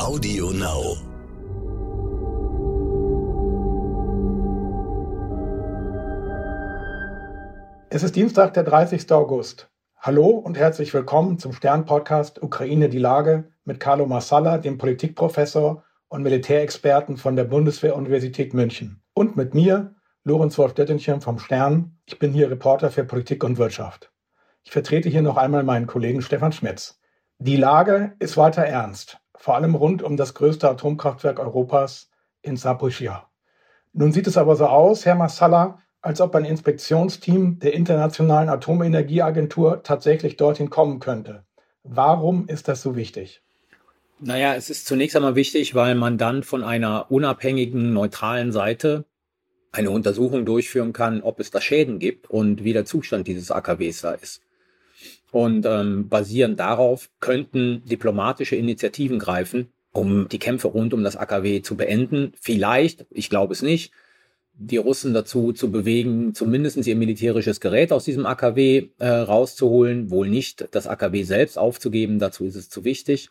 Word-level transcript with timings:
Audio 0.00 0.50
Now. 0.50 0.96
Es 7.90 8.02
ist 8.02 8.16
Dienstag, 8.16 8.54
der 8.54 8.62
30. 8.62 9.12
August. 9.12 9.70
Hallo 9.98 10.30
und 10.30 10.56
herzlich 10.56 10.94
willkommen 10.94 11.38
zum 11.38 11.52
Stern-Podcast 11.52 12.42
Ukraine 12.42 12.88
die 12.88 12.98
Lage 12.98 13.50
mit 13.66 13.78
Carlo 13.78 14.06
Massala, 14.06 14.56
dem 14.56 14.78
Politikprofessor 14.78 15.84
und 16.08 16.22
Militärexperten 16.22 17.18
von 17.18 17.36
der 17.36 17.44
Bundeswehr-Universität 17.44 18.54
München. 18.54 19.02
Und 19.12 19.36
mit 19.36 19.52
mir, 19.52 19.94
Lorenz 20.24 20.56
Wolf 20.56 20.72
Dettenchen 20.72 21.20
vom 21.20 21.38
Stern. 21.38 21.98
Ich 22.06 22.18
bin 22.18 22.32
hier 22.32 22.50
Reporter 22.50 22.90
für 22.90 23.04
Politik 23.04 23.44
und 23.44 23.58
Wirtschaft. 23.58 24.10
Ich 24.62 24.70
vertrete 24.70 25.10
hier 25.10 25.22
noch 25.22 25.36
einmal 25.36 25.62
meinen 25.62 25.86
Kollegen 25.86 26.22
Stefan 26.22 26.52
Schmitz. 26.52 26.98
Die 27.38 27.56
Lage 27.56 28.14
ist 28.18 28.38
weiter 28.38 28.62
ernst, 28.62 29.19
vor 29.40 29.54
allem 29.54 29.74
rund 29.74 30.02
um 30.02 30.18
das 30.18 30.34
größte 30.34 30.68
Atomkraftwerk 30.68 31.38
Europas 31.38 32.10
in 32.42 32.58
Saporischia. 32.58 33.26
Nun 33.94 34.12
sieht 34.12 34.26
es 34.26 34.36
aber 34.36 34.54
so 34.54 34.66
aus, 34.66 35.06
Herr 35.06 35.14
Massala, 35.14 35.80
als 36.02 36.20
ob 36.20 36.34
ein 36.34 36.44
Inspektionsteam 36.44 37.58
der 37.58 37.72
Internationalen 37.72 38.50
Atomenergieagentur 38.50 39.82
tatsächlich 39.82 40.36
dorthin 40.36 40.68
kommen 40.68 41.00
könnte. 41.00 41.44
Warum 41.84 42.48
ist 42.48 42.68
das 42.68 42.82
so 42.82 42.96
wichtig? 42.96 43.42
Naja, 44.18 44.54
es 44.54 44.68
ist 44.68 44.84
zunächst 44.84 45.16
einmal 45.16 45.36
wichtig, 45.36 45.74
weil 45.74 45.94
man 45.94 46.18
dann 46.18 46.42
von 46.42 46.62
einer 46.62 47.10
unabhängigen, 47.10 47.94
neutralen 47.94 48.52
Seite 48.52 49.06
eine 49.72 49.90
Untersuchung 49.90 50.44
durchführen 50.44 50.92
kann, 50.92 51.22
ob 51.22 51.40
es 51.40 51.50
da 51.50 51.62
Schäden 51.62 51.98
gibt 51.98 52.28
und 52.28 52.62
wie 52.62 52.74
der 52.74 52.84
Zustand 52.84 53.26
dieses 53.26 53.50
AKWs 53.50 54.02
da 54.02 54.12
ist. 54.12 54.42
Und 55.32 55.64
ähm, 55.66 56.08
basierend 56.08 56.58
darauf 56.58 57.08
könnten 57.20 57.82
diplomatische 57.84 58.56
Initiativen 58.56 59.18
greifen, 59.18 59.68
um 59.92 60.28
die 60.28 60.38
Kämpfe 60.38 60.68
rund 60.68 60.92
um 60.92 61.04
das 61.04 61.16
AKW 61.16 61.62
zu 61.62 61.76
beenden. 61.76 62.32
Vielleicht, 62.40 63.06
ich 63.10 63.30
glaube 63.30 63.52
es 63.52 63.62
nicht, 63.62 63.92
die 64.62 64.76
Russen 64.76 65.14
dazu 65.14 65.52
zu 65.52 65.70
bewegen, 65.70 66.34
zumindest 66.34 66.86
ihr 66.86 66.96
militärisches 66.96 67.60
Gerät 67.60 67.92
aus 67.92 68.04
diesem 68.04 68.26
AKW 68.26 68.90
äh, 68.98 69.08
rauszuholen, 69.08 70.10
wohl 70.10 70.28
nicht 70.28 70.68
das 70.72 70.86
AKW 70.86 71.22
selbst 71.22 71.56
aufzugeben, 71.56 72.18
dazu 72.18 72.44
ist 72.44 72.56
es 72.56 72.68
zu 72.68 72.84
wichtig. 72.84 73.30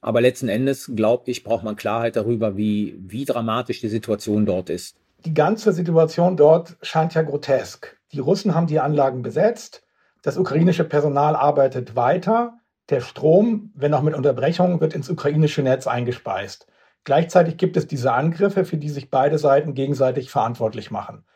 Aber 0.00 0.20
letzten 0.20 0.48
Endes, 0.48 0.90
glaube 0.94 1.30
ich, 1.30 1.44
braucht 1.44 1.64
man 1.64 1.76
Klarheit 1.76 2.16
darüber, 2.16 2.56
wie, 2.56 2.96
wie 2.98 3.24
dramatisch 3.24 3.80
die 3.80 3.88
Situation 3.88 4.46
dort 4.46 4.68
ist. 4.68 4.96
Die 5.24 5.32
ganze 5.32 5.72
Situation 5.72 6.36
dort 6.36 6.76
scheint 6.82 7.14
ja 7.14 7.22
grotesk. 7.22 7.96
Die 8.12 8.18
Russen 8.18 8.54
haben 8.54 8.66
die 8.66 8.80
Anlagen 8.80 9.22
besetzt, 9.22 9.83
das 10.24 10.38
ukrainische 10.38 10.84
Personal 10.84 11.36
arbeitet 11.36 11.96
weiter. 11.96 12.58
Der 12.88 13.02
Strom, 13.02 13.70
wenn 13.74 13.92
auch 13.92 14.00
mit 14.00 14.14
Unterbrechungen, 14.14 14.80
wird 14.80 14.94
ins 14.94 15.10
ukrainische 15.10 15.62
Netz 15.62 15.86
eingespeist. 15.86 16.66
Gleichzeitig 17.04 17.58
gibt 17.58 17.76
es 17.76 17.86
diese 17.86 18.12
Angriffe, 18.12 18.64
für 18.64 18.78
die 18.78 18.88
sich 18.88 19.10
beide 19.10 19.38
Seiten 19.38 19.74
gegenseitig 19.74 20.30
verantwortlich 20.30 20.90
machen. 20.90 21.26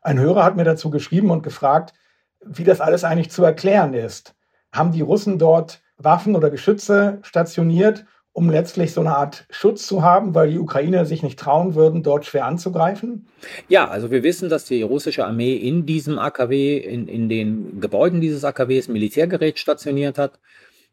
Ein 0.00 0.20
Hörer 0.20 0.44
hat 0.44 0.54
mir 0.54 0.62
dazu 0.62 0.90
geschrieben 0.90 1.32
und 1.32 1.42
gefragt, 1.42 1.92
wie 2.40 2.62
das 2.62 2.80
alles 2.80 3.02
eigentlich 3.02 3.32
zu 3.32 3.42
erklären 3.42 3.94
ist. 3.94 4.36
Haben 4.72 4.92
die 4.92 5.00
Russen 5.00 5.40
dort 5.40 5.82
Waffen 5.96 6.36
oder 6.36 6.48
Geschütze 6.50 7.18
stationiert 7.22 8.04
um 8.36 8.50
letztlich 8.50 8.92
so 8.92 9.00
eine 9.00 9.16
Art 9.16 9.46
Schutz 9.48 9.86
zu 9.86 10.02
haben, 10.02 10.34
weil 10.34 10.50
die 10.50 10.58
Ukrainer 10.58 11.06
sich 11.06 11.22
nicht 11.22 11.38
trauen 11.38 11.74
würden, 11.74 12.02
dort 12.02 12.26
schwer 12.26 12.44
anzugreifen? 12.44 13.26
Ja, 13.66 13.88
also 13.88 14.10
wir 14.10 14.22
wissen, 14.22 14.50
dass 14.50 14.66
die 14.66 14.82
russische 14.82 15.24
Armee 15.24 15.54
in 15.54 15.86
diesem 15.86 16.18
AKW, 16.18 16.76
in, 16.76 17.08
in 17.08 17.30
den 17.30 17.80
Gebäuden 17.80 18.20
dieses 18.20 18.44
AKWs 18.44 18.88
Militärgerät 18.88 19.58
stationiert 19.58 20.18
hat. 20.18 20.38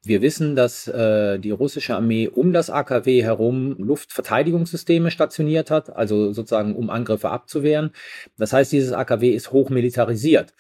Wir 0.06 0.22
wissen, 0.22 0.56
dass 0.56 0.88
äh, 0.88 1.38
die 1.38 1.52
russische 1.52 1.98
Armee 1.98 2.30
um 2.30 2.54
das 2.54 2.70
AKW 2.70 3.22
herum 3.22 3.76
Luftverteidigungssysteme 3.78 5.12
stationiert 5.12 5.70
hat, 5.70 5.94
also 5.94 6.32
sozusagen 6.32 6.78
um 6.78 6.90
Angriffe 6.90 7.30
abzuwehren. 7.30 7.92
Das 8.38 8.54
heißt, 8.54 8.72
dieses 8.72 8.94
AKW 8.94 9.32
ist 9.32 9.52
hochmilitarisiert. 9.52 10.54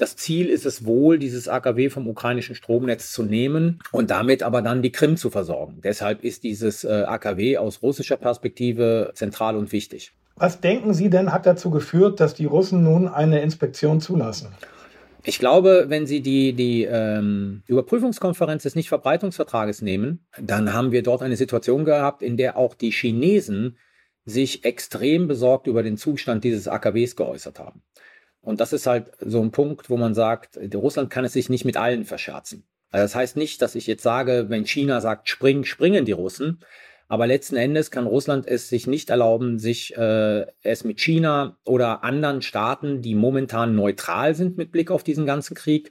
Das 0.00 0.16
Ziel 0.16 0.48
ist 0.48 0.64
es 0.64 0.86
wohl, 0.86 1.18
dieses 1.18 1.46
AKW 1.46 1.90
vom 1.90 2.08
ukrainischen 2.08 2.54
Stromnetz 2.54 3.12
zu 3.12 3.22
nehmen 3.22 3.80
und 3.92 4.10
damit 4.10 4.42
aber 4.42 4.62
dann 4.62 4.80
die 4.80 4.92
Krim 4.92 5.18
zu 5.18 5.28
versorgen. 5.28 5.82
Deshalb 5.84 6.24
ist 6.24 6.42
dieses 6.42 6.84
äh, 6.84 7.04
AKW 7.06 7.58
aus 7.58 7.82
russischer 7.82 8.16
Perspektive 8.16 9.10
zentral 9.12 9.56
und 9.56 9.72
wichtig. 9.72 10.12
Was 10.36 10.62
denken 10.62 10.94
Sie 10.94 11.10
denn 11.10 11.34
hat 11.34 11.44
dazu 11.44 11.70
geführt, 11.70 12.18
dass 12.18 12.32
die 12.32 12.46
Russen 12.46 12.82
nun 12.82 13.08
eine 13.08 13.42
Inspektion 13.42 14.00
zulassen? 14.00 14.48
Ich 15.22 15.38
glaube, 15.38 15.84
wenn 15.88 16.06
Sie 16.06 16.22
die, 16.22 16.54
die 16.54 16.84
ähm, 16.84 17.62
Überprüfungskonferenz 17.66 18.62
des 18.62 18.76
Nichtverbreitungsvertrages 18.76 19.82
nehmen, 19.82 20.24
dann 20.40 20.72
haben 20.72 20.92
wir 20.92 21.02
dort 21.02 21.20
eine 21.20 21.36
Situation 21.36 21.84
gehabt, 21.84 22.22
in 22.22 22.38
der 22.38 22.56
auch 22.56 22.72
die 22.72 22.90
Chinesen 22.90 23.76
sich 24.24 24.64
extrem 24.64 25.28
besorgt 25.28 25.66
über 25.66 25.82
den 25.82 25.98
Zustand 25.98 26.42
dieses 26.42 26.68
AKWs 26.68 27.16
geäußert 27.16 27.58
haben. 27.58 27.82
Und 28.42 28.60
das 28.60 28.72
ist 28.72 28.86
halt 28.86 29.12
so 29.20 29.42
ein 29.42 29.50
Punkt, 29.50 29.90
wo 29.90 29.96
man 29.96 30.14
sagt, 30.14 30.58
Russland 30.74 31.10
kann 31.10 31.24
es 31.24 31.34
sich 31.34 31.50
nicht 31.50 31.64
mit 31.64 31.76
allen 31.76 32.04
verscherzen. 32.04 32.66
Also 32.90 33.04
das 33.04 33.14
heißt 33.14 33.36
nicht, 33.36 33.62
dass 33.62 33.74
ich 33.74 33.86
jetzt 33.86 34.02
sage, 34.02 34.46
wenn 34.48 34.66
China 34.66 35.00
sagt, 35.00 35.28
spring, 35.28 35.64
springen 35.64 36.04
die 36.04 36.12
Russen. 36.12 36.60
Aber 37.10 37.26
letzten 37.26 37.56
Endes 37.56 37.90
kann 37.90 38.06
Russland 38.06 38.46
es 38.46 38.68
sich 38.68 38.86
nicht 38.86 39.10
erlauben, 39.10 39.58
sich 39.58 39.96
äh, 39.96 40.46
es 40.62 40.84
mit 40.84 41.00
China 41.00 41.58
oder 41.64 42.04
anderen 42.04 42.40
Staaten, 42.40 43.02
die 43.02 43.16
momentan 43.16 43.74
neutral 43.74 44.36
sind 44.36 44.56
mit 44.56 44.70
Blick 44.70 44.92
auf 44.92 45.02
diesen 45.02 45.26
ganzen 45.26 45.56
Krieg, 45.56 45.90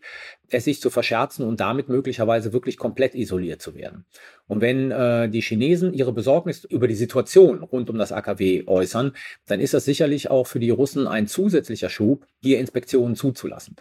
es 0.50 0.64
sich 0.64 0.80
zu 0.80 0.90
verscherzen 0.90 1.46
und 1.46 1.60
damit 1.60 1.90
möglicherweise 1.90 2.54
wirklich 2.54 2.78
komplett 2.78 3.16
isoliert 3.16 3.62
zu 3.62 3.76
werden. 3.76 4.06
Und 4.48 4.62
wenn 4.62 4.92
äh, 4.92 5.28
die 5.28 5.42
Chinesen 5.42 5.94
ihre 5.94 6.14
Besorgnis 6.14 6.64
über 6.64 6.88
die 6.88 6.96
Situation 6.96 7.64
rund 7.64 7.90
um 7.90 7.98
das 7.98 8.14
AKW 8.14 8.64
äußern, 8.66 9.12
dann 9.46 9.60
ist 9.60 9.74
das 9.74 9.84
sicherlich 9.84 10.32
auch 10.32 10.48
für 10.48 10.62
die 10.62 10.70
Russen 10.70 11.06
ein 11.06 11.28
zusätzlicher 11.28 11.90
Schub, 11.90 12.28
hier 12.42 12.60
Inspektionen 12.60 13.18
zuzulassen. 13.18 13.76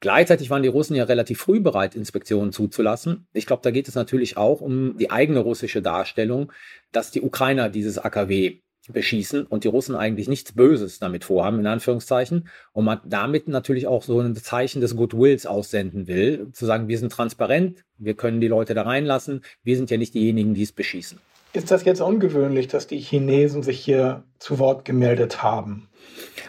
Gleichzeitig 0.00 0.48
waren 0.48 0.62
die 0.62 0.68
Russen 0.68 0.94
ja 0.94 1.04
relativ 1.04 1.40
früh 1.40 1.60
bereit, 1.60 1.96
Inspektionen 1.96 2.52
zuzulassen. 2.52 3.26
Ich 3.32 3.46
glaube, 3.46 3.62
da 3.62 3.70
geht 3.72 3.88
es 3.88 3.96
natürlich 3.96 4.36
auch 4.36 4.60
um 4.60 4.96
die 4.96 5.10
eigene 5.10 5.40
russische 5.40 5.82
Darstellung, 5.82 6.52
dass 6.92 7.10
die 7.10 7.20
Ukrainer 7.20 7.68
dieses 7.68 7.98
AKW 7.98 8.60
beschießen 8.92 9.44
und 9.44 9.64
die 9.64 9.68
Russen 9.68 9.94
eigentlich 9.94 10.28
nichts 10.28 10.52
Böses 10.52 10.98
damit 10.98 11.24
vorhaben, 11.24 11.58
in 11.58 11.66
Anführungszeichen, 11.66 12.48
und 12.72 12.84
man 12.84 13.00
damit 13.04 13.48
natürlich 13.48 13.86
auch 13.86 14.02
so 14.02 14.20
ein 14.20 14.34
Zeichen 14.36 14.80
des 14.80 14.96
Goodwills 14.96 15.46
aussenden 15.46 16.06
will, 16.06 16.48
zu 16.52 16.64
sagen, 16.64 16.88
wir 16.88 16.98
sind 16.98 17.12
transparent, 17.12 17.84
wir 17.98 18.14
können 18.14 18.40
die 18.40 18.48
Leute 18.48 18.74
da 18.74 18.82
reinlassen, 18.82 19.42
wir 19.62 19.76
sind 19.76 19.90
ja 19.90 19.98
nicht 19.98 20.14
diejenigen, 20.14 20.54
die 20.54 20.62
es 20.62 20.72
beschießen. 20.72 21.18
Ist 21.52 21.70
das 21.70 21.84
jetzt 21.84 22.00
ungewöhnlich, 22.00 22.68
dass 22.68 22.86
die 22.86 22.98
Chinesen 22.98 23.62
sich 23.62 23.80
hier 23.80 24.22
zu 24.38 24.58
Wort 24.58 24.84
gemeldet 24.84 25.42
haben? 25.42 25.88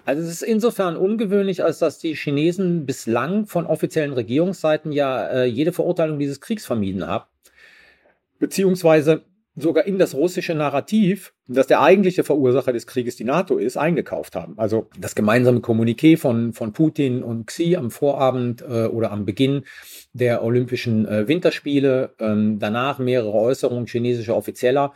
Also 0.06 0.22
es 0.22 0.30
ist 0.30 0.42
insofern 0.42 0.98
ungewöhnlich, 0.98 1.64
als 1.64 1.80
dass 1.80 2.00
die 2.00 2.16
Chinesen 2.16 2.86
bislang 2.86 3.46
von 3.46 3.66
offiziellen 3.66 4.14
Regierungsseiten 4.14 4.92
ja 4.92 5.28
äh, 5.28 5.46
jede 5.46 5.72
Verurteilung 5.72 6.20
dieses 6.20 6.42
Kriegs 6.42 6.66
vermieden 6.66 7.06
haben. 7.06 7.26
Beziehungsweise 8.40 9.24
sogar 9.62 9.86
in 9.86 9.98
das 9.98 10.16
russische 10.16 10.56
Narrativ, 10.56 11.34
dass 11.48 11.68
der 11.68 11.82
eigentliche 11.82 12.24
Verursacher 12.24 12.74
des 12.74 12.88
Krieges 12.88 13.16
die 13.16 13.24
NATO 13.24 13.58
ist, 13.58 13.78
eingekauft 13.78 14.36
haben. 14.36 14.58
Also 14.58 14.90
das 14.98 15.16
gemeinsame 15.16 15.59
Kommuniqué 15.59 16.18
von, 16.18 16.54
von 16.54 16.74
Putin 16.74 17.24
und 17.24 17.48
Xi 17.48 17.76
am 17.76 17.92
Vorabend 17.92 18.62
äh, 18.62 18.86
oder 18.86 19.12
am 19.12 19.26
Beginn 19.26 19.64
der 20.14 20.44
Olympischen 20.44 21.08
äh, 21.08 21.28
Winterspiele, 21.28 22.14
ähm, 22.20 22.59
danach 22.59 23.00
mehrere 23.00 23.34
Äußerungen 23.34 23.88
chinesischer 23.88 24.36
Offizieller. 24.36 24.94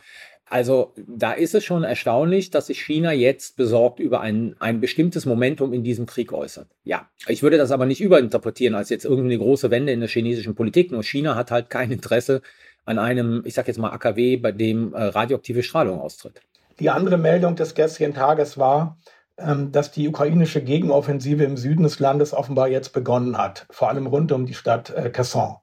Also 0.48 0.92
da 0.96 1.32
ist 1.32 1.54
es 1.54 1.64
schon 1.64 1.84
erstaunlich, 1.84 2.50
dass 2.50 2.66
sich 2.66 2.82
China 2.82 3.12
jetzt 3.12 3.56
besorgt 3.56 3.98
über 3.98 4.20
ein, 4.20 4.54
ein 4.60 4.80
bestimmtes 4.80 5.24
Momentum 5.24 5.72
in 5.72 5.82
diesem 5.82 6.06
Krieg 6.06 6.32
äußert. 6.32 6.68
Ja, 6.84 7.08
ich 7.26 7.42
würde 7.42 7.56
das 7.56 7.70
aber 7.70 7.86
nicht 7.86 8.00
überinterpretieren 8.00 8.74
als 8.74 8.90
jetzt 8.90 9.04
irgendwie 9.04 9.34
eine 9.34 9.38
große 9.38 9.70
Wende 9.70 9.92
in 9.92 10.00
der 10.00 10.08
chinesischen 10.08 10.54
Politik. 10.54 10.92
Nur 10.92 11.02
China 11.02 11.34
hat 11.34 11.50
halt 11.50 11.70
kein 11.70 11.90
Interesse 11.90 12.42
an 12.84 12.98
einem, 12.98 13.42
ich 13.46 13.54
sag 13.54 13.66
jetzt 13.68 13.78
mal 13.78 13.90
AKW, 13.90 14.36
bei 14.36 14.52
dem 14.52 14.92
äh, 14.92 15.02
radioaktive 15.02 15.62
Strahlung 15.62 15.98
austritt. 15.98 16.42
Die 16.78 16.90
andere 16.90 17.16
Meldung 17.16 17.56
des 17.56 17.74
gestrigen 17.74 18.14
Tages 18.14 18.58
war, 18.58 18.98
ähm, 19.38 19.72
dass 19.72 19.90
die 19.90 20.08
ukrainische 20.08 20.62
Gegenoffensive 20.62 21.42
im 21.44 21.56
Süden 21.56 21.84
des 21.84 21.98
Landes 21.98 22.34
offenbar 22.34 22.68
jetzt 22.68 22.92
begonnen 22.92 23.38
hat, 23.38 23.66
vor 23.70 23.88
allem 23.88 24.06
rund 24.06 24.30
um 24.32 24.46
die 24.46 24.54
Stadt 24.54 24.90
äh, 24.90 25.10
Kherson. 25.10 25.56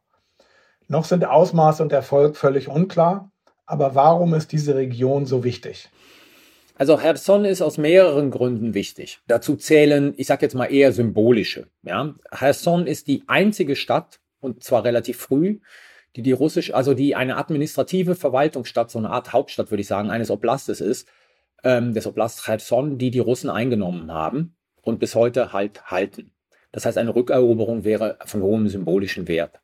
Noch 0.87 1.05
sind 1.05 1.23
Ausmaß 1.23 1.81
und 1.81 1.93
Erfolg 1.93 2.35
völlig 2.35 2.67
unklar. 2.67 3.31
Aber 3.65 3.95
warum 3.95 4.33
ist 4.33 4.51
diese 4.51 4.75
Region 4.75 5.25
so 5.25 5.43
wichtig? 5.43 5.89
Also 6.75 6.97
Cherson 6.97 7.45
ist 7.45 7.61
aus 7.61 7.77
mehreren 7.77 8.31
Gründen 8.31 8.73
wichtig. 8.73 9.19
Dazu 9.27 9.55
zählen, 9.55 10.13
ich 10.17 10.27
sage 10.27 10.45
jetzt 10.45 10.55
mal 10.55 10.65
eher 10.65 10.91
symbolische. 10.91 11.67
Ja? 11.83 12.15
Cherson 12.35 12.87
ist 12.87 13.07
die 13.07 13.23
einzige 13.27 13.75
Stadt, 13.75 14.19
und 14.39 14.63
zwar 14.63 14.83
relativ 14.83 15.17
früh, 15.17 15.59
die 16.15 16.23
die 16.23 16.31
russisch, 16.31 16.73
also 16.73 16.93
die 16.93 17.15
eine 17.15 17.37
administrative 17.37 18.15
Verwaltungsstadt, 18.15 18.89
so 18.89 18.99
eine 18.99 19.11
Art 19.11 19.31
Hauptstadt, 19.31 19.71
würde 19.71 19.81
ich 19.81 19.87
sagen, 19.87 20.09
eines 20.09 20.31
Oblastes 20.31 20.81
ist, 20.81 21.07
ähm, 21.63 21.93
des 21.93 22.07
Oblast 22.07 22.43
Cherson, 22.45 22.97
die 22.97 23.11
die 23.11 23.19
Russen 23.19 23.49
eingenommen 23.49 24.11
haben 24.11 24.55
und 24.81 24.99
bis 24.99 25.15
heute 25.15 25.53
halt 25.53 25.85
halten. 25.85 26.31
Das 26.71 26.85
heißt, 26.85 26.97
eine 26.97 27.15
Rückeroberung 27.15 27.83
wäre 27.83 28.17
von 28.25 28.41
hohem 28.41 28.67
symbolischen 28.67 29.27
Wert. 29.27 29.61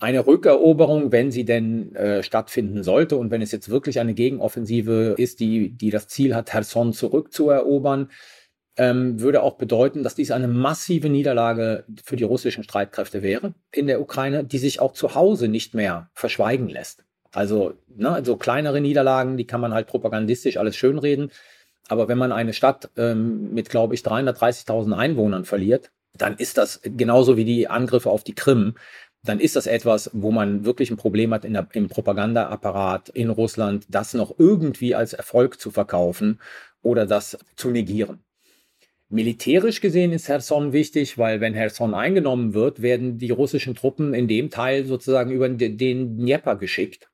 Eine 0.00 0.26
Rückeroberung, 0.26 1.10
wenn 1.10 1.32
sie 1.32 1.44
denn 1.44 1.94
äh, 1.96 2.22
stattfinden 2.22 2.84
sollte 2.84 3.16
und 3.16 3.32
wenn 3.32 3.42
es 3.42 3.50
jetzt 3.50 3.68
wirklich 3.68 3.98
eine 3.98 4.14
Gegenoffensive 4.14 5.16
ist, 5.18 5.40
die, 5.40 5.70
die 5.70 5.90
das 5.90 6.06
Ziel 6.06 6.36
hat, 6.36 6.52
Herson 6.52 6.92
zurückzuerobern, 6.92 8.08
ähm, 8.76 9.20
würde 9.20 9.42
auch 9.42 9.56
bedeuten, 9.56 10.04
dass 10.04 10.14
dies 10.14 10.30
eine 10.30 10.46
massive 10.46 11.08
Niederlage 11.08 11.84
für 12.04 12.14
die 12.14 12.24
russischen 12.24 12.62
Streitkräfte 12.62 13.22
wäre 13.22 13.54
in 13.72 13.88
der 13.88 14.00
Ukraine, 14.00 14.44
die 14.44 14.58
sich 14.58 14.78
auch 14.80 14.92
zu 14.92 15.16
Hause 15.16 15.48
nicht 15.48 15.74
mehr 15.74 16.10
verschweigen 16.14 16.68
lässt. 16.68 17.04
Also 17.32 17.74
ne, 17.88 18.22
so 18.24 18.36
kleinere 18.36 18.80
Niederlagen, 18.80 19.36
die 19.36 19.46
kann 19.46 19.60
man 19.60 19.74
halt 19.74 19.88
propagandistisch 19.88 20.56
alles 20.56 20.76
schönreden. 20.76 21.30
Aber 21.88 22.06
wenn 22.06 22.18
man 22.18 22.32
eine 22.32 22.52
Stadt 22.52 22.90
ähm, 22.96 23.52
mit, 23.52 23.68
glaube 23.68 23.94
ich, 23.94 24.02
330.000 24.02 24.92
Einwohnern 24.96 25.44
verliert, 25.44 25.90
dann 26.16 26.36
ist 26.36 26.58
das 26.58 26.80
genauso 26.84 27.36
wie 27.36 27.44
die 27.44 27.68
Angriffe 27.68 28.10
auf 28.10 28.24
die 28.24 28.34
Krim 28.34 28.74
dann 29.22 29.40
ist 29.40 29.56
das 29.56 29.66
etwas, 29.66 30.10
wo 30.12 30.30
man 30.30 30.64
wirklich 30.64 30.90
ein 30.90 30.96
Problem 30.96 31.34
hat 31.34 31.44
der, 31.44 31.66
im 31.72 31.88
Propagandaapparat 31.88 33.08
in 33.10 33.30
Russland, 33.30 33.84
das 33.88 34.14
noch 34.14 34.38
irgendwie 34.38 34.94
als 34.94 35.12
Erfolg 35.12 35.60
zu 35.60 35.70
verkaufen 35.70 36.40
oder 36.82 37.06
das 37.06 37.38
zu 37.56 37.70
negieren. 37.70 38.20
Militärisch 39.10 39.80
gesehen 39.80 40.12
ist 40.12 40.28
Herson 40.28 40.72
wichtig, 40.72 41.16
weil 41.16 41.40
wenn 41.40 41.54
Herson 41.54 41.94
eingenommen 41.94 42.52
wird, 42.52 42.82
werden 42.82 43.16
die 43.18 43.30
russischen 43.30 43.74
Truppen 43.74 44.12
in 44.12 44.28
dem 44.28 44.50
Teil 44.50 44.84
sozusagen 44.84 45.30
über 45.30 45.48
den 45.48 45.78
Dnieper 45.78 46.56
geschickt. 46.56 47.08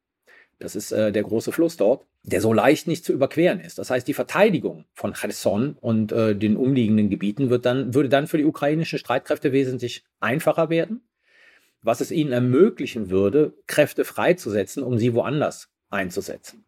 Das 0.58 0.74
ist 0.74 0.92
äh, 0.92 1.12
der 1.12 1.22
große 1.22 1.52
Fluss 1.52 1.76
dort, 1.76 2.04
der 2.24 2.40
so 2.40 2.52
leicht 2.52 2.88
nicht 2.88 3.04
zu 3.04 3.12
überqueren 3.12 3.60
ist. 3.60 3.78
Das 3.78 3.90
heißt, 3.90 4.08
die 4.08 4.14
Verteidigung 4.14 4.86
von 4.92 5.14
Cherson 5.14 5.76
und 5.80 6.10
äh, 6.10 6.34
den 6.34 6.56
umliegenden 6.56 7.10
Gebieten 7.10 7.48
wird 7.48 7.64
dann, 7.64 7.94
würde 7.94 8.08
dann 8.08 8.26
für 8.26 8.38
die 8.38 8.44
ukrainischen 8.44 8.98
Streitkräfte 8.98 9.52
wesentlich 9.52 10.04
einfacher 10.20 10.70
werden 10.70 11.02
was 11.84 12.00
es 12.00 12.10
ihnen 12.10 12.32
ermöglichen 12.32 13.10
würde, 13.10 13.52
Kräfte 13.66 14.04
freizusetzen, 14.04 14.82
um 14.82 14.98
sie 14.98 15.14
woanders 15.14 15.68
einzusetzen. 15.90 16.64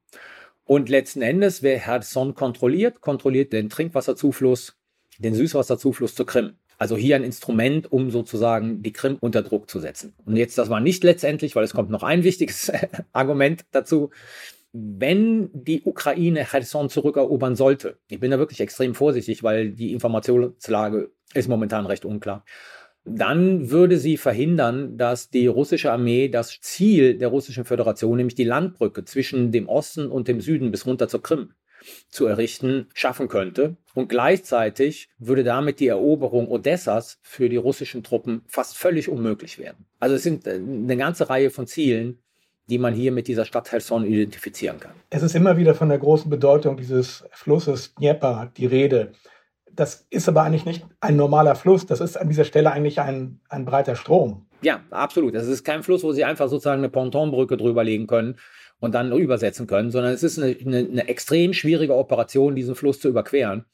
Und 0.64 0.88
letzten 0.88 1.22
Endes, 1.22 1.62
wer 1.62 1.78
Herson 1.78 2.34
kontrolliert, 2.34 3.00
kontrolliert 3.00 3.52
den 3.52 3.70
Trinkwasserzufluss, 3.70 4.76
den 5.18 5.34
Süßwasserzufluss 5.34 6.14
zur 6.14 6.26
Krim. 6.26 6.54
Also 6.78 6.96
hier 6.96 7.16
ein 7.16 7.24
Instrument, 7.24 7.90
um 7.90 8.10
sozusagen 8.10 8.82
die 8.82 8.92
Krim 8.92 9.16
unter 9.20 9.42
Druck 9.42 9.70
zu 9.70 9.80
setzen. 9.80 10.14
Und 10.26 10.36
jetzt, 10.36 10.58
das 10.58 10.68
war 10.68 10.80
nicht 10.80 11.02
letztendlich, 11.02 11.56
weil 11.56 11.64
es 11.64 11.72
kommt 11.72 11.88
noch 11.88 12.02
ein 12.02 12.22
wichtiges 12.22 12.70
Argument 13.12 13.64
dazu. 13.70 14.10
Wenn 14.72 15.48
die 15.54 15.82
Ukraine 15.84 16.44
Cherson 16.44 16.90
zurückerobern 16.90 17.56
sollte, 17.56 17.98
ich 18.08 18.20
bin 18.20 18.30
da 18.30 18.38
wirklich 18.38 18.60
extrem 18.60 18.94
vorsichtig, 18.94 19.42
weil 19.42 19.70
die 19.70 19.92
Informationslage 19.92 21.10
ist 21.32 21.48
momentan 21.48 21.86
recht 21.86 22.04
unklar 22.04 22.44
dann 23.06 23.70
würde 23.70 23.98
sie 23.98 24.16
verhindern, 24.16 24.98
dass 24.98 25.30
die 25.30 25.46
russische 25.46 25.92
Armee 25.92 26.28
das 26.28 26.60
Ziel 26.60 27.16
der 27.16 27.28
russischen 27.28 27.64
Föderation, 27.64 28.16
nämlich 28.16 28.34
die 28.34 28.44
Landbrücke 28.44 29.04
zwischen 29.04 29.52
dem 29.52 29.68
Osten 29.68 30.10
und 30.10 30.28
dem 30.28 30.40
Süden 30.40 30.70
bis 30.70 30.86
runter 30.86 31.08
zur 31.08 31.22
Krim 31.22 31.52
zu 32.08 32.26
errichten, 32.26 32.88
schaffen 32.94 33.28
könnte. 33.28 33.76
Und 33.94 34.08
gleichzeitig 34.08 35.08
würde 35.18 35.44
damit 35.44 35.78
die 35.78 35.86
Eroberung 35.86 36.48
Odessas 36.48 37.18
für 37.22 37.48
die 37.48 37.56
russischen 37.56 38.02
Truppen 38.02 38.42
fast 38.48 38.76
völlig 38.76 39.08
unmöglich 39.08 39.58
werden. 39.58 39.86
Also 40.00 40.16
es 40.16 40.24
sind 40.24 40.46
äh, 40.46 40.54
eine 40.54 40.96
ganze 40.96 41.30
Reihe 41.30 41.50
von 41.50 41.66
Zielen, 41.66 42.18
die 42.68 42.78
man 42.78 42.94
hier 42.94 43.12
mit 43.12 43.28
dieser 43.28 43.44
Stadt 43.44 43.70
Helson 43.70 44.04
identifizieren 44.04 44.80
kann. 44.80 44.92
Es 45.10 45.22
ist 45.22 45.36
immer 45.36 45.56
wieder 45.56 45.74
von 45.74 45.88
der 45.88 45.98
großen 45.98 46.28
Bedeutung 46.28 46.76
dieses 46.76 47.24
Flusses 47.30 47.94
Dnieper 47.94 48.50
die 48.56 48.66
Rede. 48.66 49.12
Das 49.76 50.06
ist 50.10 50.28
aber 50.28 50.42
eigentlich 50.42 50.64
nicht 50.64 50.86
ein 51.00 51.16
normaler 51.16 51.54
Fluss. 51.54 51.86
Das 51.86 52.00
ist 52.00 52.16
an 52.16 52.28
dieser 52.28 52.44
Stelle 52.44 52.72
eigentlich 52.72 53.00
ein, 53.00 53.40
ein 53.48 53.64
breiter 53.64 53.94
Strom. 53.94 54.46
Ja, 54.62 54.80
absolut. 54.90 55.34
Das 55.34 55.46
ist 55.46 55.64
kein 55.64 55.82
Fluss, 55.82 56.02
wo 56.02 56.12
Sie 56.12 56.24
einfach 56.24 56.48
sozusagen 56.48 56.80
eine 56.80 56.88
Pontonbrücke 56.88 57.56
drüber 57.56 57.84
legen 57.84 58.06
können 58.06 58.36
und 58.80 58.94
dann 58.94 59.12
übersetzen 59.12 59.66
können, 59.66 59.90
sondern 59.90 60.12
es 60.12 60.22
ist 60.22 60.38
eine, 60.38 60.56
eine, 60.58 60.78
eine 60.78 61.08
extrem 61.08 61.52
schwierige 61.52 61.94
Operation, 61.94 62.54
diesen 62.54 62.74
Fluss 62.74 63.00
zu 63.00 63.08
überqueren. 63.08 63.64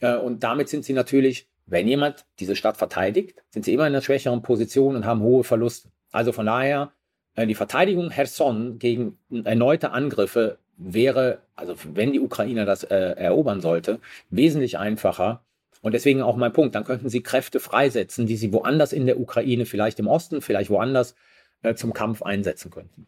Äh, 0.00 0.16
und 0.16 0.42
damit 0.42 0.68
sind 0.68 0.84
Sie 0.84 0.92
natürlich, 0.92 1.48
wenn 1.66 1.88
jemand 1.88 2.26
diese 2.38 2.56
Stadt 2.56 2.76
verteidigt, 2.76 3.42
sind 3.50 3.64
Sie 3.64 3.72
immer 3.72 3.86
in 3.86 3.94
einer 3.94 4.02
schwächeren 4.02 4.42
Position 4.42 4.96
und 4.96 5.06
haben 5.06 5.22
hohe 5.22 5.44
Verluste. 5.44 5.88
Also 6.12 6.32
von 6.32 6.46
daher, 6.46 6.92
äh, 7.34 7.46
die 7.46 7.54
Verteidigung 7.54 8.10
Herson 8.10 8.78
gegen 8.78 9.18
erneute 9.44 9.92
Angriffe 9.92 10.58
wäre, 10.76 11.38
also 11.54 11.74
wenn 11.94 12.12
die 12.12 12.20
Ukraine 12.20 12.66
das 12.66 12.84
äh, 12.84 12.94
erobern 12.94 13.60
sollte, 13.60 14.00
wesentlich 14.30 14.78
einfacher, 14.78 15.42
und 15.82 15.92
deswegen 15.92 16.22
auch 16.22 16.36
mein 16.36 16.52
Punkt, 16.52 16.74
dann 16.74 16.84
könnten 16.84 17.08
sie 17.08 17.22
Kräfte 17.22 17.60
freisetzen, 17.60 18.26
die 18.26 18.36
sie 18.36 18.52
woanders 18.52 18.92
in 18.92 19.06
der 19.06 19.20
Ukraine, 19.20 19.66
vielleicht 19.66 19.98
im 19.98 20.06
Osten, 20.06 20.40
vielleicht 20.40 20.70
woanders, 20.70 21.14
äh, 21.62 21.74
zum 21.74 21.92
Kampf 21.92 22.22
einsetzen 22.22 22.70
könnten. 22.70 23.06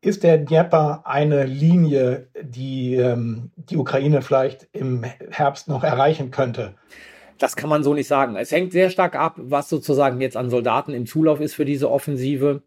Ist 0.00 0.22
der 0.22 0.38
Dnieper 0.38 1.02
eine 1.04 1.44
Linie, 1.44 2.28
die 2.40 2.94
ähm, 2.94 3.50
die 3.56 3.76
Ukraine 3.76 4.22
vielleicht 4.22 4.68
im 4.72 5.02
Herbst 5.02 5.66
noch 5.68 5.82
erreichen 5.82 6.30
könnte? 6.30 6.74
Das 7.38 7.56
kann 7.56 7.68
man 7.68 7.82
so 7.82 7.94
nicht 7.94 8.08
sagen. 8.08 8.36
Es 8.36 8.52
hängt 8.52 8.72
sehr 8.72 8.90
stark 8.90 9.16
ab, 9.16 9.34
was 9.38 9.68
sozusagen 9.68 10.20
jetzt 10.20 10.36
an 10.36 10.50
Soldaten 10.50 10.92
im 10.92 11.06
Zulauf 11.06 11.40
ist 11.40 11.54
für 11.54 11.64
diese 11.64 11.90
Offensive. 11.90 12.62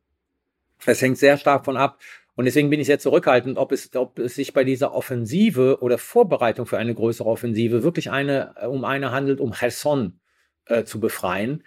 Es 0.85 1.01
hängt 1.01 1.17
sehr 1.17 1.37
stark 1.37 1.65
von 1.65 1.77
ab, 1.77 1.99
und 2.36 2.45
deswegen 2.45 2.69
bin 2.69 2.80
ich 2.80 2.88
sehr 2.88 3.00
zurückhaltend, 3.00 3.57
ob 3.57 3.72
es, 3.72 3.94
ob 3.95 4.19
es 4.19 4.36
sich 4.36 4.54
bei 4.54 4.63
dieser 4.63 4.94
Offensive 4.94 5.80
oder 5.81 5.98
Vorbereitung 5.98 6.66
für 6.66 6.78
eine 6.78 6.95
größere 6.95 7.28
Offensive 7.28 7.83
wirklich 7.83 8.10
eine, 8.10 8.56
äh, 8.60 8.68
um 8.68 8.86
eine 8.86 9.12
handelt, 9.12 9.39
um 9.39 9.51
Cherson 9.51 10.19
äh, 10.66 10.83
zu 10.83 11.00
befreien 11.00 11.63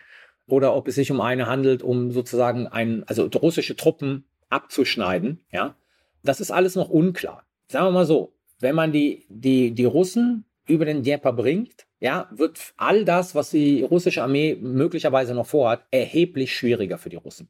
oder 0.46 0.74
ob 0.74 0.88
es 0.88 0.94
sich 0.94 1.10
um 1.10 1.20
eine 1.20 1.46
handelt, 1.46 1.82
um 1.82 2.10
sozusagen 2.10 2.66
ein, 2.66 3.04
also 3.04 3.24
russische 3.26 3.76
Truppen 3.76 4.24
abzuschneiden. 4.48 5.40
Ja, 5.50 5.76
das 6.22 6.40
ist 6.40 6.50
alles 6.50 6.76
noch 6.76 6.88
unklar. 6.88 7.44
Sagen 7.68 7.86
wir 7.86 7.92
mal 7.92 8.06
so, 8.06 8.34
wenn 8.60 8.74
man 8.74 8.92
die, 8.92 9.26
die, 9.28 9.72
die 9.72 9.84
Russen 9.84 10.44
über 10.66 10.84
den 10.84 11.02
Dnieper 11.02 11.32
bringt, 11.32 11.86
ja, 12.00 12.28
wird 12.34 12.58
all 12.76 13.04
das, 13.04 13.34
was 13.34 13.50
die 13.50 13.82
russische 13.82 14.22
Armee 14.22 14.56
möglicherweise 14.60 15.34
noch 15.34 15.46
vorhat, 15.46 15.84
erheblich 15.90 16.54
schwieriger 16.54 16.98
für 16.98 17.08
die 17.08 17.16
Russen. 17.16 17.48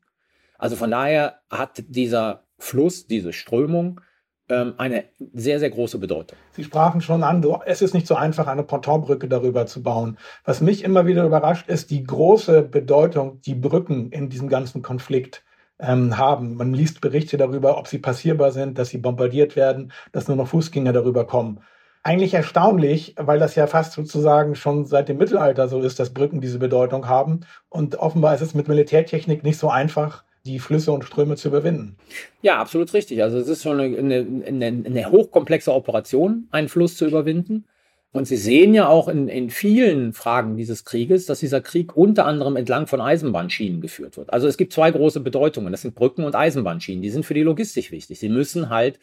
Also 0.59 0.77
von 0.77 0.91
daher 0.91 1.41
hat 1.51 1.83
dieser 1.89 2.45
Fluss, 2.65 3.07
diese 3.07 3.33
Strömung, 3.33 4.01
ähm, 4.49 4.75
eine 4.79 5.05
sehr, 5.33 5.59
sehr 5.59 5.71
große 5.71 5.99
Bedeutung. 5.99 6.39
Sie 6.53 6.65
sprachen 6.65 7.01
schon 7.01 7.23
an, 7.23 7.45
es 7.67 7.83
ist 7.83 7.95
nicht 7.95 8.07
so 8.07 8.15
einfach, 8.15 8.47
eine 8.47 8.63
Pontonbrücke 8.63 9.29
darüber 9.29 9.67
zu 9.67 9.83
bauen. 9.83 10.19
Was 10.45 10.61
mich 10.61 10.83
immer 10.83 11.07
wieder 11.07 11.25
überrascht, 11.25 11.69
ist 11.69 11.91
die 11.91 12.05
große 12.05 12.63
Bedeutung, 12.63 13.41
die 13.43 13.55
Brücken 13.55 14.11
in 14.11 14.29
diesem 14.29 14.49
ganzen 14.49 14.83
Konflikt 14.83 15.45
ähm, 15.79 16.19
haben. 16.19 16.57
Man 16.57 16.75
liest 16.75 17.01
Berichte 17.01 17.37
darüber, 17.37 17.79
ob 17.79 17.87
sie 17.87 17.99
passierbar 17.99 18.51
sind, 18.51 18.79
dass 18.79 18.89
sie 18.89 18.99
bombardiert 18.99 19.57
werden, 19.57 19.93
dass 20.13 20.29
nur 20.29 20.37
noch 20.37 20.49
Fußgänger 20.49 20.93
darüber 20.93 21.27
kommen. 21.27 21.61
Eigentlich 22.03 22.35
erstaunlich, 22.35 23.15
weil 23.19 23.39
das 23.39 23.55
ja 23.55 23.67
fast 23.67 23.93
sozusagen 23.93 24.55
schon 24.57 24.85
seit 24.85 25.09
dem 25.09 25.17
Mittelalter 25.17 25.69
so 25.69 25.81
ist, 25.81 25.99
dass 25.99 26.13
Brücken 26.13 26.43
diese 26.43 26.59
Bedeutung 26.59 27.09
haben. 27.09 27.41
Und 27.71 27.97
offenbar 27.97 28.35
ist 28.35 28.43
es 28.43 28.55
mit 28.55 28.69
Militärtechnik 28.69 29.43
nicht 29.43 29.59
so 29.59 29.71
einfach, 29.71 30.25
die 30.47 30.59
Flüsse 30.59 30.93
und 30.93 31.05
Ströme 31.05 31.37
zu 31.37 31.49
überwinden. 31.49 31.97
Ja, 32.43 32.59
absolut 32.59 32.93
richtig. 32.93 33.23
Also 33.23 33.39
es 33.39 33.49
ist 33.49 33.63
schon 33.63 33.81
eine, 33.81 34.27
eine, 34.47 34.67
eine 34.67 35.11
hochkomplexe 35.11 35.73
Operation, 35.73 36.49
einen 36.51 36.69
Fluss 36.69 36.97
zu 36.97 37.07
überwinden. 37.07 37.65
Und 38.13 38.27
Sie 38.29 38.37
sehen 38.37 38.75
ja 38.75 38.87
auch 38.87 39.09
in, 39.09 39.27
in 39.27 39.51
vielen 39.51 40.13
Fragen 40.13 40.57
dieses 40.57 40.85
Krieges, 40.85 41.27
dass 41.27 41.41
dieser 41.41 41.61
Krieg 41.61 41.97
unter 41.97 42.27
anderem 42.27 42.57
entlang 42.57 42.87
von 42.87 43.01
Eisenbahnschienen 43.01 43.81
geführt 43.81 44.17
wird. 44.17 44.33
Also 44.33 44.47
es 44.47 44.57
gibt 44.57 44.73
zwei 44.73 44.91
große 44.91 45.21
Bedeutungen. 45.21 45.73
Das 45.73 45.83
sind 45.83 45.97
Brücken 45.97 46.25
und 46.25 46.37
Eisenbahnschienen. 46.37 47.03
Die 47.03 47.11
sind 47.11 47.27
für 47.27 47.35
die 47.35 47.43
Logistik 47.43 47.91
wichtig. 47.91 48.21
Sie 48.21 48.29
müssen 48.29 48.69
halt 48.69 49.01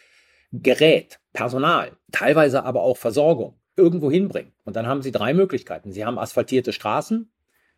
Gerät, 0.53 1.19
Personal, 1.33 1.91
teilweise 2.11 2.63
aber 2.63 2.83
auch 2.83 2.97
Versorgung 2.97 3.55
irgendwo 3.75 4.11
hinbringen. 4.11 4.51
Und 4.63 4.75
dann 4.75 4.87
haben 4.87 5.01
Sie 5.01 5.11
drei 5.11 5.33
Möglichkeiten. 5.33 5.91
Sie 5.91 6.05
haben 6.05 6.19
asphaltierte 6.19 6.71
Straßen, 6.71 7.31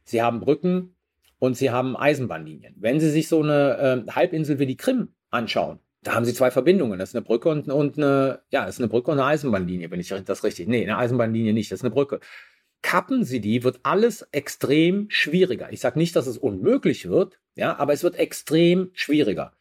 Sie 0.03 0.21
haben 0.21 0.39
Brücken 0.39 0.95
und 1.43 1.57
sie 1.57 1.71
haben 1.71 1.97
Eisenbahnlinien. 1.97 2.73
Wenn 2.77 3.01
Sie 3.01 3.09
sich 3.09 3.27
so 3.27 3.43
eine 3.43 4.05
äh, 4.07 4.11
Halbinsel 4.13 4.59
wie 4.59 4.65
die 4.65 4.77
Krim 4.77 5.09
anschauen, 5.29 5.79
da 6.01 6.13
haben 6.13 6.23
Sie 6.23 6.33
zwei 6.33 6.51
Verbindungen. 6.51 6.97
Das 6.97 7.09
ist 7.09 7.15
eine 7.17 7.25
Brücke 7.25 7.49
und, 7.49 7.67
und 7.67 7.97
eine, 7.97 8.39
ja, 8.49 8.63
ist 8.63 8.79
eine 8.79 8.87
Brücke 8.87 9.11
und 9.11 9.19
eine 9.19 9.27
Eisenbahnlinie, 9.27 9.91
wenn 9.91 9.99
ich 9.99 10.07
das 10.07 10.45
richtig. 10.45 10.69
Nee, 10.69 10.83
eine 10.83 10.97
Eisenbahnlinie 10.97 11.51
nicht, 11.51 11.69
das 11.69 11.79
ist 11.79 11.83
eine 11.83 11.93
Brücke. 11.93 12.21
Kappen 12.81 13.25
Sie 13.25 13.41
die, 13.41 13.65
wird 13.65 13.81
alles 13.83 14.21
extrem 14.31 15.07
schwieriger. 15.09 15.67
Ich 15.73 15.81
sage 15.81 15.99
nicht, 15.99 16.15
dass 16.15 16.27
es 16.27 16.37
unmöglich 16.37 17.09
wird, 17.09 17.41
ja, 17.55 17.77
aber 17.77 17.91
es 17.91 18.03
wird 18.03 18.15
extrem 18.15 18.91
schwieriger. 18.93 19.51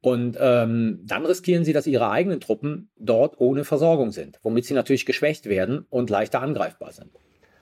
Und 0.00 0.36
ähm, 0.40 0.98
dann 1.04 1.26
riskieren 1.26 1.64
sie, 1.64 1.72
dass 1.72 1.86
ihre 1.86 2.10
eigenen 2.10 2.40
Truppen 2.40 2.90
dort 2.96 3.38
ohne 3.38 3.62
Versorgung 3.62 4.10
sind, 4.10 4.40
womit 4.42 4.64
sie 4.64 4.74
natürlich 4.74 5.06
geschwächt 5.06 5.46
werden 5.46 5.86
und 5.90 6.10
leichter 6.10 6.42
angreifbar 6.42 6.90
sind. 6.90 7.12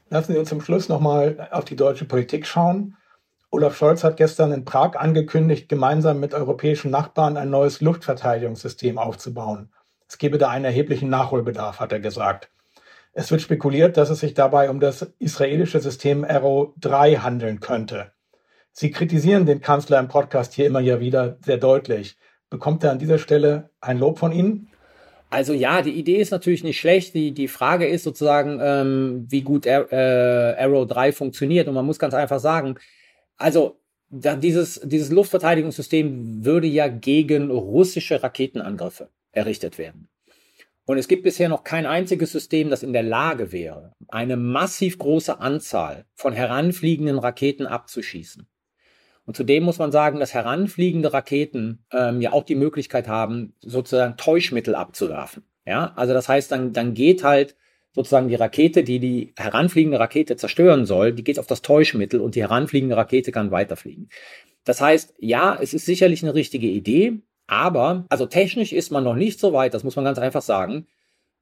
Lassen 0.08 0.32
Sie 0.32 0.38
uns 0.38 0.48
zum 0.48 0.62
Schluss 0.62 0.88
nochmal 0.88 1.48
auf 1.50 1.66
die 1.66 1.76
deutsche 1.76 2.06
Politik 2.06 2.46
schauen. 2.46 2.94
Olaf 3.50 3.76
Scholz 3.76 4.04
hat 4.04 4.18
gestern 4.18 4.52
in 4.52 4.66
Prag 4.66 4.94
angekündigt, 4.96 5.70
gemeinsam 5.70 6.20
mit 6.20 6.34
europäischen 6.34 6.90
Nachbarn 6.90 7.38
ein 7.38 7.48
neues 7.48 7.80
Luftverteidigungssystem 7.80 8.98
aufzubauen. 8.98 9.72
Es 10.06 10.18
gebe 10.18 10.36
da 10.36 10.50
einen 10.50 10.66
erheblichen 10.66 11.08
Nachholbedarf, 11.08 11.80
hat 11.80 11.92
er 11.92 12.00
gesagt. 12.00 12.50
Es 13.14 13.30
wird 13.30 13.40
spekuliert, 13.40 13.96
dass 13.96 14.10
es 14.10 14.20
sich 14.20 14.34
dabei 14.34 14.68
um 14.68 14.80
das 14.80 15.14
israelische 15.18 15.80
System 15.80 16.24
Arrow 16.24 16.74
3 16.80 17.16
handeln 17.16 17.60
könnte. 17.60 18.12
Sie 18.72 18.90
kritisieren 18.90 19.46
den 19.46 19.62
Kanzler 19.62 19.98
im 19.98 20.08
Podcast 20.08 20.52
hier 20.52 20.66
immer 20.66 20.80
ja 20.80 21.00
wieder 21.00 21.38
sehr 21.42 21.56
deutlich. 21.56 22.18
Bekommt 22.50 22.84
er 22.84 22.92
an 22.92 22.98
dieser 22.98 23.18
Stelle 23.18 23.70
ein 23.80 23.98
Lob 23.98 24.18
von 24.18 24.30
Ihnen? 24.30 24.68
Also 25.30 25.52
ja, 25.54 25.82
die 25.82 25.92
Idee 25.92 26.16
ist 26.16 26.30
natürlich 26.30 26.64
nicht 26.64 26.78
schlecht. 26.78 27.14
Die, 27.14 27.32
die 27.32 27.48
Frage 27.48 27.86
ist 27.86 28.04
sozusagen, 28.04 28.60
ähm, 28.62 29.26
wie 29.28 29.42
gut 29.42 29.66
Air, 29.66 29.90
äh, 29.90 30.62
Arrow 30.62 30.86
3 30.86 31.12
funktioniert. 31.12 31.66
Und 31.66 31.74
man 31.74 31.86
muss 31.86 31.98
ganz 31.98 32.14
einfach 32.14 32.40
sagen, 32.40 32.76
also 33.38 33.80
da 34.10 34.36
dieses, 34.36 34.80
dieses 34.84 35.10
Luftverteidigungssystem 35.10 36.44
würde 36.44 36.66
ja 36.66 36.88
gegen 36.88 37.50
russische 37.50 38.22
Raketenangriffe 38.22 39.10
errichtet 39.32 39.78
werden. 39.78 40.08
Und 40.86 40.96
es 40.96 41.08
gibt 41.08 41.22
bisher 41.22 41.50
noch 41.50 41.64
kein 41.64 41.84
einziges 41.84 42.32
System, 42.32 42.70
das 42.70 42.82
in 42.82 42.94
der 42.94 43.02
Lage 43.02 43.52
wäre, 43.52 43.92
eine 44.08 44.38
massiv 44.38 44.98
große 44.98 45.38
Anzahl 45.38 46.06
von 46.14 46.32
heranfliegenden 46.32 47.18
Raketen 47.18 47.66
abzuschießen. 47.66 48.46
Und 49.26 49.36
zudem 49.36 49.64
muss 49.64 49.78
man 49.78 49.92
sagen, 49.92 50.18
dass 50.18 50.32
heranfliegende 50.32 51.12
Raketen 51.12 51.84
ähm, 51.92 52.22
ja 52.22 52.32
auch 52.32 52.44
die 52.44 52.54
Möglichkeit 52.54 53.06
haben, 53.06 53.52
sozusagen 53.60 54.16
Täuschmittel 54.16 54.74
abzuwerfen. 54.74 55.42
Ja, 55.66 55.92
also 55.96 56.14
das 56.14 56.30
heißt, 56.30 56.50
dann, 56.50 56.72
dann 56.72 56.94
geht 56.94 57.22
halt 57.22 57.54
sozusagen 57.98 58.28
die 58.28 58.36
Rakete, 58.36 58.84
die 58.84 59.00
die 59.00 59.32
heranfliegende 59.36 59.98
Rakete 59.98 60.36
zerstören 60.36 60.86
soll, 60.86 61.12
die 61.12 61.24
geht 61.24 61.40
auf 61.40 61.48
das 61.48 61.62
Täuschmittel 61.62 62.20
und 62.20 62.36
die 62.36 62.42
heranfliegende 62.42 62.96
Rakete 62.96 63.32
kann 63.32 63.50
weiterfliegen. 63.50 64.08
Das 64.64 64.80
heißt, 64.80 65.14
ja, 65.18 65.58
es 65.60 65.74
ist 65.74 65.84
sicherlich 65.84 66.22
eine 66.22 66.34
richtige 66.34 66.68
Idee, 66.68 67.18
aber, 67.48 68.06
also 68.08 68.26
technisch 68.26 68.72
ist 68.72 68.92
man 68.92 69.02
noch 69.02 69.16
nicht 69.16 69.40
so 69.40 69.52
weit, 69.52 69.74
das 69.74 69.82
muss 69.82 69.96
man 69.96 70.04
ganz 70.04 70.18
einfach 70.18 70.42
sagen, 70.42 70.86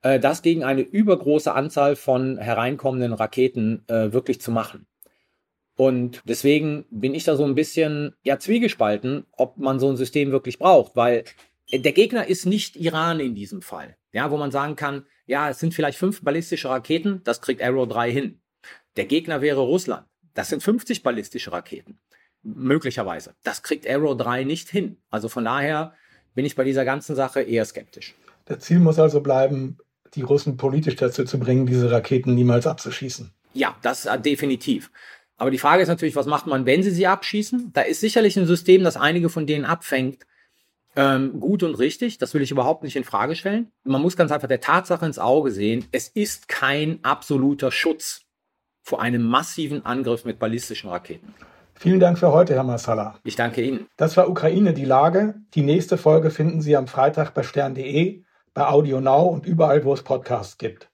äh, 0.01 0.19
das 0.19 0.41
gegen 0.41 0.65
eine 0.65 0.81
übergroße 0.81 1.53
Anzahl 1.53 1.95
von 1.95 2.39
hereinkommenden 2.39 3.13
Raketen 3.13 3.85
äh, 3.89 4.13
wirklich 4.13 4.41
zu 4.41 4.51
machen. 4.51 4.87
Und 5.77 6.23
deswegen 6.25 6.87
bin 6.91 7.15
ich 7.15 7.25
da 7.25 7.37
so 7.37 7.45
ein 7.45 7.55
bisschen 7.55 8.15
ja 8.23 8.39
zwiegespalten, 8.39 9.27
ob 9.33 9.59
man 9.59 9.79
so 9.79 9.91
ein 9.91 9.99
System 9.99 10.31
wirklich 10.31 10.59
braucht, 10.59 10.97
weil 10.97 11.25
der 11.71 11.93
Gegner 11.93 12.27
ist 12.29 12.47
nicht 12.47 12.77
Iran 12.77 13.21
in 13.21 13.35
diesem 13.35 13.61
Fall. 13.61 13.99
Ja, 14.13 14.31
wo 14.31 14.39
man 14.39 14.51
sagen 14.51 14.77
kann, 14.77 15.05
ja, 15.27 15.51
es 15.51 15.59
sind 15.59 15.75
vielleicht 15.75 15.99
fünf 15.99 16.23
ballistische 16.23 16.69
Raketen, 16.69 17.21
das 17.25 17.41
kriegt 17.41 17.63
Arrow 17.63 17.87
3 17.87 18.11
hin. 18.11 18.41
Der 18.97 19.05
Gegner 19.05 19.41
wäre 19.41 19.61
Russland. 19.61 20.07
Das 20.35 20.49
sind 20.49 20.63
50 20.63 21.03
ballistische 21.03 21.53
Raketen. 21.53 21.99
Möglicherweise. 22.43 23.35
Das 23.43 23.63
kriegt 23.63 23.89
Arrow 23.89 24.17
3 24.17 24.45
nicht 24.45 24.69
hin. 24.69 24.99
Also 25.11 25.29
von 25.29 25.45
daher 25.45 25.95
bin 26.35 26.45
ich 26.45 26.55
bei 26.55 26.65
dieser 26.65 26.85
ganzen 26.85 27.17
Sache 27.17 27.43
eher 27.43 27.65
skeptisch. 27.65 28.15
Das 28.45 28.61
Ziel 28.61 28.79
muss 28.79 28.99
also 28.99 29.21
bleiben, 29.21 29.79
die 30.15 30.23
Russen 30.23 30.57
politisch 30.57 30.97
dazu 30.97 31.25
zu 31.25 31.39
bringen, 31.39 31.67
diese 31.67 31.91
Raketen 31.91 32.35
niemals 32.35 32.67
abzuschießen. 32.67 33.33
Ja, 33.55 33.77
das 33.83 34.07
äh, 34.07 34.21
definitiv. 34.21 34.91
Aber 35.39 35.51
die 35.51 35.59
Frage 35.59 35.83
ist 35.83 35.89
natürlich, 35.89 36.17
was 36.17 36.27
macht 36.27 36.47
man, 36.47 36.65
wenn 36.65 36.83
sie 36.83 36.91
sie 36.91 37.07
abschießen? 37.07 37.73
Da 37.73 37.83
ist 37.83 38.01
sicherlich 38.01 38.39
ein 38.39 38.47
System, 38.47 38.85
das 38.85 38.97
einige 38.97 39.29
von 39.29 39.47
denen 39.47 39.65
abfängt, 39.65 40.27
ähm, 40.97 41.39
gut 41.39 41.63
und 41.63 41.75
richtig. 41.79 42.19
Das 42.19 42.35
will 42.35 42.43
ich 42.43 42.51
überhaupt 42.51 42.83
nicht 42.83 42.97
in 42.97 43.05
Frage 43.05 43.37
stellen. 43.37 43.71
Man 43.85 44.03
muss 44.03 44.17
ganz 44.17 44.33
einfach 44.33 44.49
der 44.49 44.61
Tatsache 44.61 45.07
ins 45.07 45.19
Auge 45.19 45.51
sehen, 45.51 45.87
es 45.93 46.09
ist 46.09 46.49
kein 46.49 46.99
absoluter 47.03 47.71
Schutz 47.71 48.23
vor 48.83 49.03
einem 49.03 49.23
massiven 49.23 49.85
Angriff 49.85 50.25
mit 50.25 50.39
ballistischen 50.39 50.91
Raketen. 50.91 51.35
Vielen 51.75 52.01
Dank 52.01 52.19
für 52.19 52.33
heute, 52.33 52.55
Herr 52.55 52.63
Massala. 52.63 53.19
Ich 53.25 53.37
danke 53.37 53.61
Ihnen. 53.61 53.87
Das 53.97 54.17
war 54.17 54.31
Ukraine 54.31 54.73
die 54.73 54.87
Lage. 54.87 55.35
Die 55.55 55.63
nächste 55.63 55.99
Folge 55.99 56.31
finden 56.31 56.63
Sie 56.63 56.77
am 56.77 56.87
Freitag 56.87 57.35
bei 57.35 57.43
stern.de, 57.43 58.23
bei 58.55 58.67
Audio 58.67 59.01
Now 59.01 59.27
und 59.27 59.45
überall, 59.45 59.85
wo 59.85 59.93
es 59.93 60.03
Podcasts 60.03 60.57
gibt. 60.57 60.89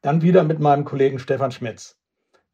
Dann 0.00 0.22
wieder 0.22 0.42
mit 0.42 0.58
meinem 0.58 0.86
Kollegen 0.86 1.18
Stefan 1.18 1.52
Schmitz. 1.52 1.98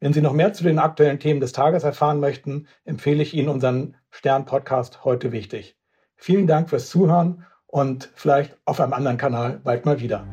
Wenn 0.01 0.11
Sie 0.11 0.21
noch 0.21 0.33
mehr 0.33 0.51
zu 0.53 0.63
den 0.63 0.79
aktuellen 0.79 1.19
Themen 1.19 1.39
des 1.39 1.53
Tages 1.53 1.83
erfahren 1.83 2.19
möchten, 2.19 2.67
empfehle 2.83 3.23
ich 3.23 3.33
Ihnen 3.33 3.49
unseren 3.49 3.95
Stern-Podcast 4.11 5.05
heute 5.05 5.31
wichtig. 5.31 5.78
Vielen 6.19 6.47
Dank 6.47 6.69
fürs 6.69 6.89
Zuhören 6.89 7.45
und 7.67 8.09
vielleicht 8.13 8.57
auf 8.65 8.81
einem 8.81 8.93
anderen 8.93 9.17
Kanal 9.17 9.61
bald 9.63 9.85
mal 9.85 9.99
wieder. 10.01 10.27